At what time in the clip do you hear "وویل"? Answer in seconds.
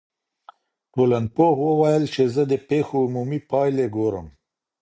1.67-2.03